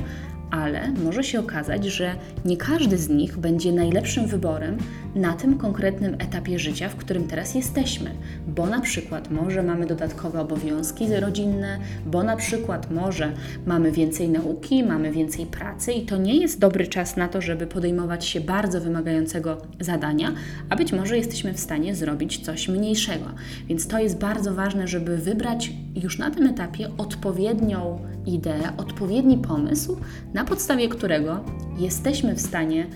ale 0.51 0.93
może 1.05 1.25
się 1.25 1.41
okazać, 1.41 1.85
że 1.85 2.15
nie 2.45 2.57
każdy 2.57 2.99
z 2.99 3.09
nich 3.09 3.39
będzie 3.39 3.73
najlepszym 3.73 4.27
wyborem 4.27 4.77
na 5.15 5.33
tym 5.33 5.59
konkretnym 5.59 6.15
etapie 6.15 6.59
życia, 6.59 6.89
w 6.89 6.97
którym 6.97 7.25
teraz 7.29 7.55
jesteśmy, 7.55 8.11
bo 8.47 8.67
na 8.67 8.81
przykład 8.81 9.31
może 9.31 9.63
mamy 9.63 9.87
dodatkowe 9.87 10.41
obowiązki 10.41 11.07
rodzinne, 11.21 11.79
bo 12.07 12.23
na 12.23 12.37
przykład 12.37 12.91
może 12.91 13.33
mamy 13.67 13.93
więcej 13.93 14.29
nauki, 14.29 14.85
mamy 14.85 15.13
więcej 15.13 15.47
pracy 15.47 15.93
i 15.93 16.07
to 16.07 16.17
nie 16.17 16.37
jest 16.37 16.61
dobry 16.61 16.87
czas 16.87 17.17
na 17.17 17.29
to, 17.29 17.41
żeby 17.41 17.67
podejmować 17.67 18.27
się 18.27 18.41
bardzo 18.41 18.81
wymagającego 18.81 19.57
zadania, 19.81 20.33
a 20.71 20.77
być 20.77 20.93
może 20.93 21.17
jesteśmy 21.17 21.53
w 21.55 21.61
stanie 21.61 21.95
zrobić 21.95 22.45
coś 22.45 22.69
mniejszego. 22.69 23.27
Więc 23.69 23.89
to 23.89 23.99
jest 23.99 24.19
bardzo 24.19 24.55
ważne, 24.55 24.89
żeby 24.89 25.17
wybrać 25.17 25.73
już 25.97 26.19
na 26.19 26.31
tym 26.31 26.47
etapie 26.47 26.91
odpowiednią 26.99 27.99
ideę, 28.27 28.73
odpowiedni 28.77 29.39
pomysł, 29.39 29.97
na 30.35 30.45
podstawie 30.45 30.89
którego 30.89 31.45
jesteśmy 31.79 32.35
w 32.35 32.41
stanie, 32.41 32.87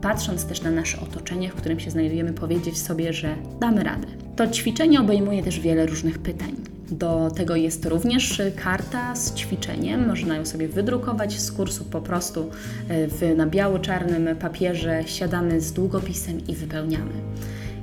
patrząc 0.00 0.44
też 0.44 0.62
na 0.62 0.70
nasze 0.70 1.00
otoczenie, 1.00 1.50
w 1.50 1.54
którym 1.54 1.80
się 1.80 1.90
znajdujemy, 1.90 2.32
powiedzieć 2.32 2.78
sobie, 2.78 3.12
że 3.12 3.36
damy 3.60 3.84
radę. 3.84 4.06
To 4.36 4.46
ćwiczenie 4.46 5.00
obejmuje 5.00 5.42
też 5.42 5.60
wiele 5.60 5.86
różnych 5.86 6.18
pytań. 6.18 6.56
Do 6.90 7.30
tego 7.30 7.56
jest 7.56 7.86
również 7.86 8.42
karta 8.56 9.14
z 9.16 9.34
ćwiczeniem. 9.34 10.08
Można 10.08 10.36
ją 10.36 10.46
sobie 10.46 10.68
wydrukować 10.68 11.40
z 11.40 11.52
kursu 11.52 11.84
po 11.84 12.00
prostu 12.00 12.50
e, 12.88 13.08
w, 13.08 13.36
na 13.36 13.46
biało-czarnym 13.46 14.36
papierze. 14.36 15.02
Siadamy 15.06 15.60
z 15.60 15.72
długopisem 15.72 16.46
i 16.46 16.54
wypełniamy. 16.54 17.12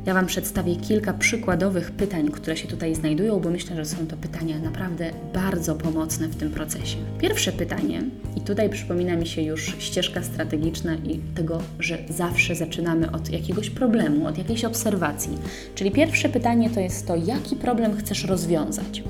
Ja 0.05 0.13
Wam 0.13 0.25
przedstawię 0.25 0.75
kilka 0.75 1.13
przykładowych 1.13 1.91
pytań, 1.91 2.31
które 2.31 2.57
się 2.57 2.67
tutaj 2.67 2.95
znajdują, 2.95 3.39
bo 3.39 3.49
myślę, 3.49 3.75
że 3.75 3.85
są 3.85 4.07
to 4.07 4.17
pytania 4.17 4.59
naprawdę 4.59 5.11
bardzo 5.33 5.75
pomocne 5.75 6.27
w 6.27 6.35
tym 6.35 6.51
procesie. 6.51 6.97
Pierwsze 7.19 7.51
pytanie, 7.51 8.03
i 8.37 8.41
tutaj 8.41 8.69
przypomina 8.69 9.15
mi 9.15 9.27
się 9.27 9.41
już 9.41 9.75
ścieżka 9.79 10.23
strategiczna 10.23 10.95
i 10.95 11.19
tego, 11.35 11.61
że 11.79 11.97
zawsze 12.09 12.55
zaczynamy 12.55 13.11
od 13.11 13.29
jakiegoś 13.29 13.69
problemu, 13.69 14.27
od 14.27 14.37
jakiejś 14.37 14.65
obserwacji. 14.65 15.37
Czyli 15.75 15.91
pierwsze 15.91 16.29
pytanie 16.29 16.69
to 16.69 16.79
jest 16.79 17.07
to, 17.07 17.15
jaki 17.15 17.55
problem 17.55 17.97
chcesz 17.97 18.25
rozwiązać. 18.25 19.03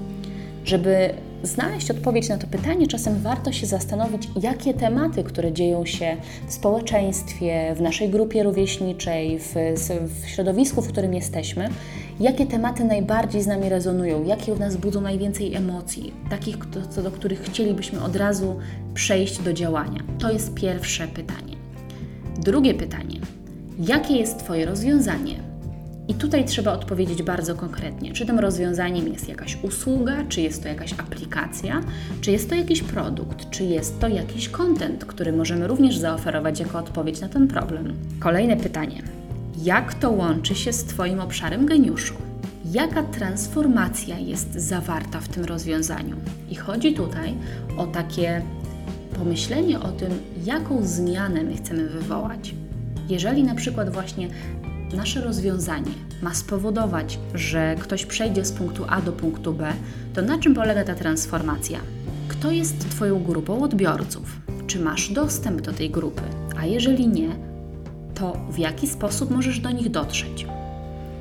Żeby 0.65 1.13
znaleźć 1.43 1.91
odpowiedź 1.91 2.29
na 2.29 2.37
to 2.37 2.47
pytanie, 2.47 2.87
czasem 2.87 3.21
warto 3.21 3.51
się 3.51 3.67
zastanowić, 3.67 4.29
jakie 4.41 4.73
tematy, 4.73 5.23
które 5.23 5.51
dzieją 5.51 5.85
się 5.85 6.17
w 6.47 6.53
społeczeństwie, 6.53 7.75
w 7.75 7.81
naszej 7.81 8.09
grupie 8.09 8.43
rówieśniczej, 8.43 9.39
w, 9.39 9.55
w 10.05 10.29
środowisku, 10.29 10.81
w 10.81 10.87
którym 10.87 11.13
jesteśmy, 11.13 11.69
jakie 12.19 12.45
tematy 12.45 12.83
najbardziej 12.83 13.41
z 13.41 13.47
nami 13.47 13.69
rezonują, 13.69 14.23
jakie 14.23 14.55
w 14.55 14.59
nas 14.59 14.77
budzą 14.77 15.01
najwięcej 15.01 15.55
emocji, 15.55 16.13
takich, 16.29 16.57
co 16.89 17.01
do 17.01 17.11
których 17.11 17.41
chcielibyśmy 17.41 18.03
od 18.03 18.15
razu 18.15 18.55
przejść 18.93 19.39
do 19.39 19.53
działania. 19.53 20.03
To 20.19 20.31
jest 20.31 20.53
pierwsze 20.53 21.07
pytanie. 21.07 21.55
Drugie 22.37 22.73
pytanie. 22.73 23.19
Jakie 23.79 24.17
jest 24.17 24.39
Twoje 24.39 24.65
rozwiązanie? 24.65 25.50
I 26.11 26.13
tutaj 26.13 26.45
trzeba 26.45 26.73
odpowiedzieć 26.73 27.23
bardzo 27.23 27.55
konkretnie, 27.55 28.13
czy 28.13 28.25
tym 28.25 28.39
rozwiązaniem 28.39 29.07
jest 29.07 29.29
jakaś 29.29 29.57
usługa, 29.63 30.15
czy 30.29 30.41
jest 30.41 30.63
to 30.63 30.67
jakaś 30.67 30.93
aplikacja, 30.93 31.81
czy 32.21 32.31
jest 32.31 32.49
to 32.49 32.55
jakiś 32.55 32.83
produkt, 32.83 33.49
czy 33.49 33.63
jest 33.63 33.99
to 33.99 34.07
jakiś 34.07 34.49
content, 34.49 35.05
który 35.05 35.33
możemy 35.33 35.67
również 35.67 35.97
zaoferować 35.97 36.59
jako 36.59 36.79
odpowiedź 36.79 37.21
na 37.21 37.29
ten 37.29 37.47
problem. 37.47 37.93
Kolejne 38.19 38.57
pytanie. 38.57 39.03
Jak 39.63 39.93
to 39.93 40.11
łączy 40.11 40.55
się 40.55 40.73
z 40.73 40.83
Twoim 40.83 41.19
obszarem 41.19 41.65
geniuszu? 41.65 42.13
Jaka 42.65 43.03
transformacja 43.03 44.19
jest 44.19 44.53
zawarta 44.53 45.19
w 45.19 45.27
tym 45.27 45.45
rozwiązaniu? 45.45 46.15
I 46.49 46.55
chodzi 46.55 46.93
tutaj 46.93 47.33
o 47.77 47.87
takie 47.87 48.41
pomyślenie 49.17 49.79
o 49.79 49.87
tym, 49.87 50.09
jaką 50.45 50.85
zmianę 50.85 51.43
my 51.43 51.55
chcemy 51.55 51.89
wywołać. 51.89 52.55
Jeżeli 53.09 53.43
na 53.43 53.55
przykład 53.55 53.93
właśnie 53.93 54.27
nasze 54.93 55.21
rozwiązanie 55.21 55.91
ma 56.21 56.33
spowodować, 56.33 57.19
że 57.33 57.75
ktoś 57.79 58.05
przejdzie 58.05 58.45
z 58.45 58.51
punktu 58.51 58.85
A 58.87 59.01
do 59.01 59.11
punktu 59.11 59.53
B, 59.53 59.73
to 60.13 60.21
na 60.21 60.39
czym 60.39 60.53
polega 60.53 60.83
ta 60.83 60.95
transformacja? 60.95 61.79
Kto 62.27 62.51
jest 62.51 62.89
Twoją 62.89 63.23
grupą 63.23 63.63
odbiorców? 63.63 64.41
Czy 64.67 64.79
masz 64.79 65.09
dostęp 65.09 65.61
do 65.61 65.73
tej 65.73 65.89
grupy? 65.89 66.21
A 66.57 66.65
jeżeli 66.65 67.07
nie, 67.07 67.29
to 68.15 68.37
w 68.51 68.57
jaki 68.59 68.87
sposób 68.87 69.31
możesz 69.31 69.59
do 69.59 69.71
nich 69.71 69.89
dotrzeć? 69.89 70.47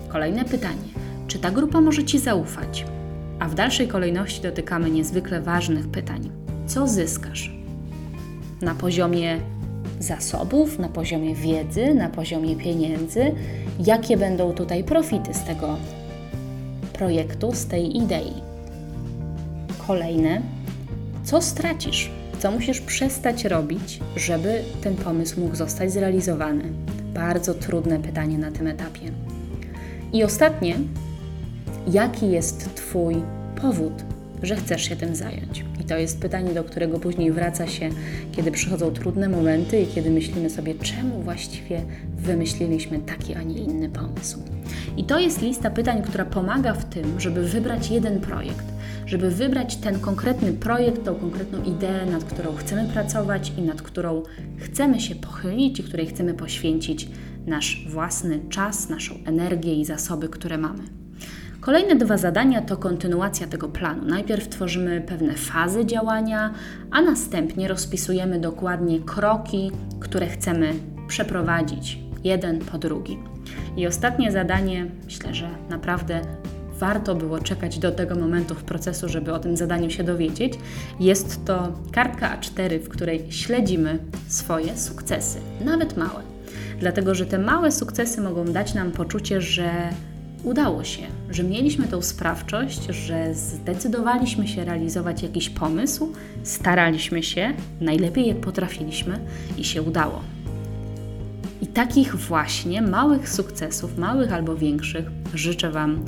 Kolejne 0.08 0.44
pytanie: 0.44 0.88
czy 1.26 1.38
ta 1.38 1.50
grupa 1.50 1.80
może 1.80 2.04
Ci 2.04 2.18
zaufać? 2.18 2.86
A 3.38 3.48
w 3.48 3.54
dalszej 3.54 3.88
kolejności 3.88 4.42
dotykamy 4.42 4.90
niezwykle 4.90 5.42
ważnych 5.42 5.88
pytań: 5.88 6.30
co 6.66 6.88
zyskasz? 6.88 7.52
Na 8.60 8.74
poziomie 8.74 9.40
zasobów, 10.00 10.78
na 10.78 10.88
poziomie 10.88 11.34
wiedzy, 11.34 11.94
na 11.94 12.08
poziomie 12.08 12.56
pieniędzy, 12.56 13.34
jakie 13.80 14.16
będą 14.16 14.52
tutaj 14.52 14.84
profity 14.84 15.34
z 15.34 15.44
tego 15.44 15.76
projektu, 16.92 17.54
z 17.54 17.66
tej 17.66 17.96
idei. 17.96 18.32
Kolejne, 19.86 20.42
co 21.24 21.42
stracisz, 21.42 22.10
co 22.38 22.50
musisz 22.50 22.80
przestać 22.80 23.44
robić, 23.44 24.00
żeby 24.16 24.62
ten 24.82 24.96
pomysł 24.96 25.40
mógł 25.40 25.56
zostać 25.56 25.92
zrealizowany. 25.92 26.64
Bardzo 27.14 27.54
trudne 27.54 27.98
pytanie 27.98 28.38
na 28.38 28.50
tym 28.50 28.66
etapie. 28.66 29.00
I 30.12 30.24
ostatnie, 30.24 30.76
jaki 31.92 32.30
jest 32.30 32.74
Twój 32.74 33.16
powód, 33.60 33.92
że 34.42 34.56
chcesz 34.56 34.82
się 34.82 34.96
tym 34.96 35.16
zająć? 35.16 35.69
To 35.90 35.98
jest 35.98 36.20
pytanie, 36.20 36.54
do 36.54 36.64
którego 36.64 36.98
później 36.98 37.32
wraca 37.32 37.66
się, 37.66 37.90
kiedy 38.32 38.50
przychodzą 38.50 38.90
trudne 38.90 39.28
momenty 39.28 39.80
i 39.80 39.86
kiedy 39.86 40.10
myślimy 40.10 40.50
sobie, 40.50 40.74
czemu 40.74 41.22
właściwie 41.22 41.82
wymyśliliśmy 42.16 42.98
taki, 42.98 43.34
a 43.34 43.42
nie 43.42 43.58
inny 43.58 43.88
pomysł. 43.88 44.42
I 44.96 45.04
to 45.04 45.18
jest 45.18 45.42
lista 45.42 45.70
pytań, 45.70 46.02
która 46.02 46.24
pomaga 46.24 46.74
w 46.74 46.84
tym, 46.84 47.20
żeby 47.20 47.48
wybrać 47.48 47.90
jeden 47.90 48.20
projekt, 48.20 48.64
żeby 49.06 49.30
wybrać 49.30 49.76
ten 49.76 50.00
konkretny 50.00 50.52
projekt, 50.52 51.04
tą 51.04 51.14
konkretną 51.14 51.62
ideę, 51.62 52.06
nad 52.06 52.24
którą 52.24 52.54
chcemy 52.56 52.88
pracować 52.88 53.52
i 53.58 53.62
nad 53.62 53.82
którą 53.82 54.22
chcemy 54.58 55.00
się 55.00 55.14
pochylić 55.14 55.80
i 55.80 55.82
której 55.82 56.06
chcemy 56.06 56.34
poświęcić 56.34 57.08
nasz 57.46 57.86
własny 57.88 58.40
czas, 58.48 58.88
naszą 58.88 59.14
energię 59.26 59.74
i 59.74 59.84
zasoby, 59.84 60.28
które 60.28 60.58
mamy. 60.58 60.99
Kolejne 61.60 61.96
dwa 61.96 62.16
zadania 62.16 62.62
to 62.62 62.76
kontynuacja 62.76 63.46
tego 63.46 63.68
planu. 63.68 64.04
Najpierw 64.04 64.48
tworzymy 64.48 65.00
pewne 65.00 65.34
fazy 65.34 65.86
działania, 65.86 66.54
a 66.90 67.02
następnie 67.02 67.68
rozpisujemy 67.68 68.40
dokładnie 68.40 69.00
kroki, 69.00 69.72
które 70.00 70.26
chcemy 70.26 70.72
przeprowadzić, 71.08 71.98
jeden 72.24 72.58
po 72.58 72.78
drugi. 72.78 73.18
I 73.76 73.86
ostatnie 73.86 74.32
zadanie, 74.32 74.86
myślę, 75.04 75.34
że 75.34 75.48
naprawdę 75.70 76.20
warto 76.78 77.14
było 77.14 77.38
czekać 77.38 77.78
do 77.78 77.92
tego 77.92 78.14
momentu 78.14 78.54
w 78.54 78.64
procesu, 78.64 79.08
żeby 79.08 79.32
o 79.32 79.38
tym 79.38 79.56
zadaniu 79.56 79.90
się 79.90 80.04
dowiedzieć. 80.04 80.54
Jest 81.00 81.44
to 81.44 81.72
kartka 81.92 82.36
A4, 82.36 82.78
w 82.78 82.88
której 82.88 83.32
śledzimy 83.32 83.98
swoje 84.28 84.76
sukcesy, 84.76 85.38
nawet 85.64 85.96
małe. 85.96 86.22
Dlatego, 86.78 87.14
że 87.14 87.26
te 87.26 87.38
małe 87.38 87.72
sukcesy 87.72 88.20
mogą 88.20 88.44
dać 88.44 88.74
nam 88.74 88.92
poczucie, 88.92 89.40
że 89.40 89.70
udało 90.44 90.84
się, 90.84 91.02
że 91.30 91.44
mieliśmy 91.44 91.88
tą 91.88 92.02
sprawczość, 92.02 92.86
że 92.86 93.34
zdecydowaliśmy 93.34 94.48
się 94.48 94.64
realizować 94.64 95.22
jakiś 95.22 95.50
pomysł, 95.50 96.12
staraliśmy 96.42 97.22
się 97.22 97.54
najlepiej 97.80 98.26
jak 98.26 98.36
potrafiliśmy 98.36 99.20
i 99.58 99.64
się 99.64 99.82
udało. 99.82 100.22
I 101.62 101.66
takich 101.66 102.16
właśnie 102.16 102.82
małych 102.82 103.28
sukcesów, 103.28 103.98
małych 103.98 104.32
albo 104.32 104.56
większych, 104.56 105.10
życzę 105.34 105.70
Wam 105.70 106.04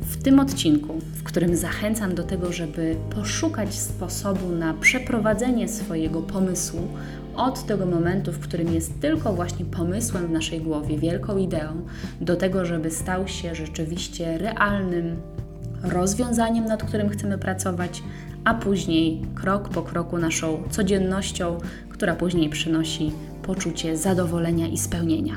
W 0.00 0.22
tym 0.22 0.40
odcinku, 0.40 0.98
w 1.14 1.22
którym 1.22 1.56
zachęcam 1.56 2.14
do 2.14 2.22
tego, 2.22 2.52
żeby 2.52 2.96
poszukać 3.10 3.74
sposobu 3.74 4.48
na 4.48 4.74
przeprowadzenie 4.74 5.68
swojego 5.68 6.22
pomysłu 6.22 6.88
od 7.36 7.66
tego 7.66 7.86
momentu, 7.86 8.32
w 8.32 8.38
którym 8.38 8.74
jest 8.74 9.00
tylko 9.00 9.32
właśnie 9.32 9.64
pomysłem 9.64 10.26
w 10.26 10.30
naszej 10.30 10.60
głowie, 10.60 10.98
wielką 10.98 11.36
ideą, 11.36 11.82
do 12.20 12.36
tego, 12.36 12.64
żeby 12.64 12.90
stał 12.90 13.28
się 13.28 13.54
rzeczywiście 13.54 14.38
realnym 14.38 15.16
rozwiązaniem, 15.82 16.64
nad 16.64 16.82
którym 16.82 17.08
chcemy 17.08 17.38
pracować, 17.38 18.02
a 18.44 18.54
później 18.54 19.22
krok 19.34 19.68
po 19.68 19.82
kroku 19.82 20.18
naszą 20.18 20.62
codziennością, 20.70 21.58
która 21.88 22.14
później 22.14 22.48
przynosi 22.48 23.12
poczucie 23.42 23.96
zadowolenia 23.96 24.66
i 24.66 24.78
spełnienia. 24.78 25.36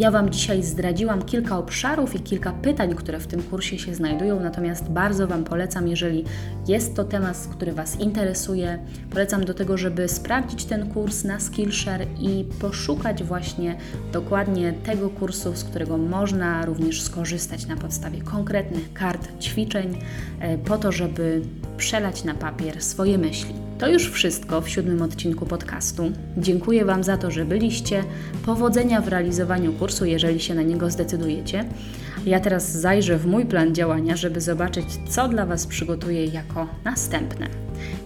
Ja 0.00 0.10
Wam 0.10 0.30
dzisiaj 0.30 0.62
zdradziłam 0.62 1.22
kilka 1.22 1.58
obszarów 1.58 2.14
i 2.14 2.20
kilka 2.20 2.52
pytań, 2.52 2.94
które 2.94 3.20
w 3.20 3.26
tym 3.26 3.42
kursie 3.42 3.78
się 3.78 3.94
znajdują, 3.94 4.40
natomiast 4.40 4.88
bardzo 4.88 5.26
Wam 5.26 5.44
polecam, 5.44 5.88
jeżeli 5.88 6.24
jest 6.68 6.96
to 6.96 7.04
temat, 7.04 7.48
który 7.50 7.72
Was 7.72 8.00
interesuje, 8.00 8.78
polecam 9.10 9.44
do 9.44 9.54
tego, 9.54 9.78
żeby 9.78 10.08
sprawdzić 10.08 10.64
ten 10.64 10.90
kurs 10.90 11.24
na 11.24 11.40
Skillshare 11.40 12.06
i 12.20 12.44
poszukać 12.60 13.24
właśnie 13.24 13.76
dokładnie 14.12 14.72
tego 14.72 15.10
kursu, 15.10 15.56
z 15.56 15.64
którego 15.64 15.98
można 15.98 16.64
również 16.64 17.02
skorzystać 17.02 17.66
na 17.66 17.76
podstawie 17.76 18.22
konkretnych 18.22 18.92
kart, 18.92 19.28
ćwiczeń, 19.40 19.98
e, 20.40 20.58
po 20.58 20.78
to, 20.78 20.92
żeby 20.92 21.42
przelać 21.76 22.24
na 22.24 22.34
papier 22.34 22.82
swoje 22.82 23.18
myśli. 23.18 23.59
To 23.80 23.88
już 23.88 24.10
wszystko 24.10 24.60
w 24.60 24.68
siódmym 24.68 25.02
odcinku 25.02 25.46
podcastu. 25.46 26.12
Dziękuję 26.36 26.84
Wam 26.84 27.04
za 27.04 27.16
to, 27.16 27.30
że 27.30 27.44
byliście. 27.44 28.04
Powodzenia 28.46 29.00
w 29.00 29.08
realizowaniu 29.08 29.72
kursu, 29.72 30.04
jeżeli 30.04 30.40
się 30.40 30.54
na 30.54 30.62
niego 30.62 30.90
zdecydujecie. 30.90 31.64
Ja 32.26 32.40
teraz 32.40 32.72
zajrzę 32.72 33.18
w 33.18 33.26
mój 33.26 33.46
plan 33.46 33.74
działania, 33.74 34.16
żeby 34.16 34.40
zobaczyć, 34.40 34.86
co 35.08 35.28
dla 35.28 35.46
Was 35.46 35.66
przygotuję 35.66 36.24
jako 36.24 36.68
następne. 36.84 37.46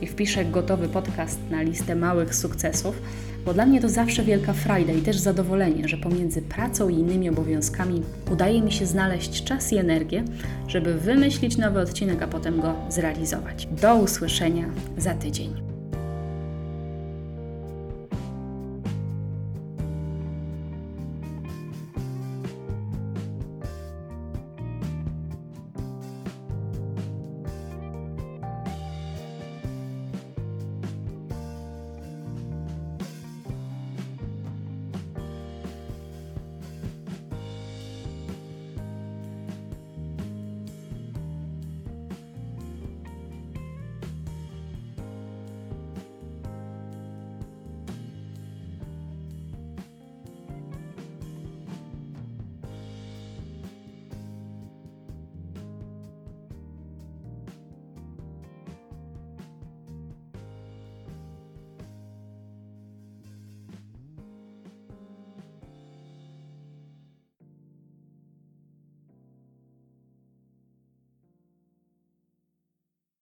I 0.00 0.06
wpiszę 0.06 0.44
gotowy 0.44 0.88
podcast 0.88 1.38
na 1.50 1.62
listę 1.62 1.96
małych 1.96 2.34
sukcesów, 2.34 3.02
bo 3.44 3.54
dla 3.54 3.66
mnie 3.66 3.80
to 3.80 3.88
zawsze 3.88 4.22
wielka 4.22 4.52
frajda 4.52 4.92
i 4.92 5.02
też 5.02 5.18
zadowolenie, 5.18 5.88
że 5.88 5.96
pomiędzy 5.96 6.42
pracą 6.42 6.88
i 6.88 6.94
innymi 6.94 7.28
obowiązkami 7.28 8.02
udaje 8.32 8.62
mi 8.62 8.72
się 8.72 8.86
znaleźć 8.86 9.44
czas 9.44 9.72
i 9.72 9.76
energię, 9.76 10.24
żeby 10.68 10.94
wymyślić 10.94 11.56
nowy 11.56 11.80
odcinek, 11.80 12.22
a 12.22 12.26
potem 12.26 12.60
go 12.60 12.74
zrealizować. 12.88 13.68
Do 13.80 13.96
usłyszenia 13.96 14.66
za 14.98 15.14
tydzień. 15.14 15.63